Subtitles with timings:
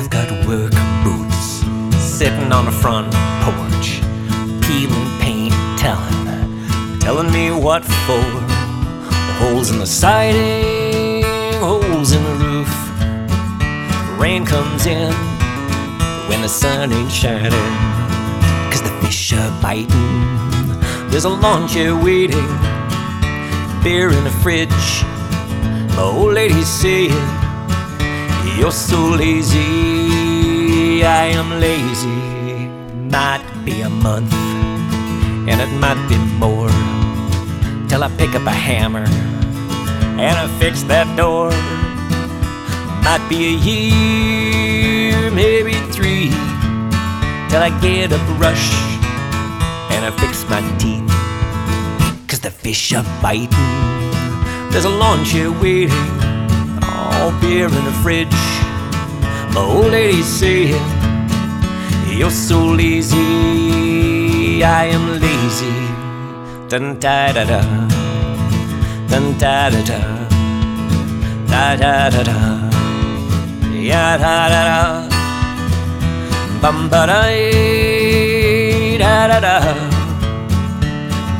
[0.00, 0.72] I've got work
[1.04, 1.60] boots
[2.02, 3.12] sitting on the front
[3.44, 4.00] porch,
[4.66, 8.24] peeling paint, telling, telling me what for.
[9.36, 11.22] Holes in the siding,
[11.60, 14.18] holes in the roof.
[14.18, 15.12] Rain comes in
[16.30, 17.52] when the sun ain't shining.
[18.70, 20.30] Cause the fish are biting.
[21.10, 21.68] There's a lawn
[22.02, 22.48] waiting,
[23.84, 25.04] beer in the fridge.
[25.94, 27.49] My old lady's saying,
[28.60, 32.68] You're so lazy, I am lazy.
[33.08, 34.34] Might be a month,
[35.48, 36.68] and it might be more,
[37.88, 39.06] till I pick up a hammer
[40.20, 41.48] and I fix that door.
[43.02, 46.28] Might be a year, maybe three,
[47.48, 48.74] till I get a brush
[49.88, 51.08] and I fix my teeth.
[52.28, 53.48] Cause the fish are biting.
[54.70, 55.96] There's a lawn chair waiting,
[57.50, 58.40] beer in the fridge.
[59.54, 60.86] My old lady's saying,
[62.18, 65.78] You're so lazy, I am lazy.
[66.70, 67.60] Dun da da da,
[69.10, 70.00] dun da da da,
[71.52, 72.38] da da da da,
[73.90, 74.80] ya da da da,
[76.62, 77.20] bum ba da
[79.02, 79.56] da da da,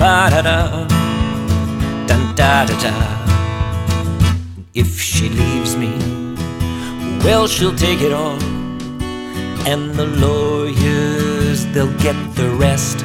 [0.00, 0.58] ba da da,
[2.08, 3.27] dun da da da.
[4.78, 5.90] If she leaves me,
[7.24, 8.40] well, she'll take it all.
[9.66, 12.98] And the lawyers, they'll get the rest.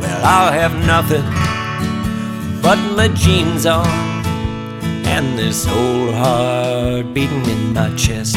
[0.00, 1.24] Well, I'll have nothing
[2.62, 3.88] but my jeans on
[5.04, 8.36] and this whole heart beating in my chest.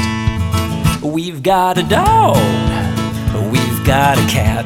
[1.04, 2.38] We've got a dog,
[3.52, 4.66] we've got a cat,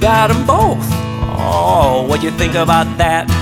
[0.00, 0.88] got 'em both.
[1.36, 3.39] Oh, what you think about that?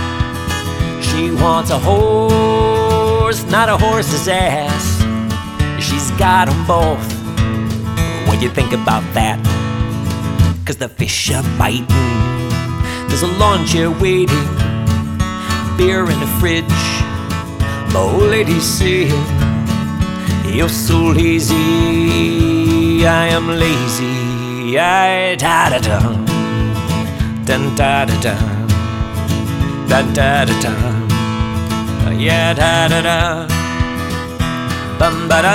[1.19, 5.03] She wants a horse, not a horse's ass.
[5.85, 7.09] She's got 'em both.
[8.27, 9.39] What do you think about that?
[10.65, 11.89] Cause the fish are biting.
[13.09, 14.47] There's a lawn chair waiting,
[15.77, 16.83] beer in the fridge.
[17.93, 19.27] My old lady's saying,
[20.57, 24.79] You're so lazy, I am lazy.
[24.79, 25.99] I da da da,
[27.45, 28.35] dun da da da,
[29.89, 31.08] da da da da,
[32.19, 33.47] yeah da da da,
[34.99, 35.55] bum ba da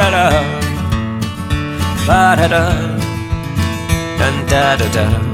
[0.00, 0.26] da da.
[0.30, 0.42] Da,
[2.06, 2.62] ba da da,
[4.18, 5.29] dun da da da.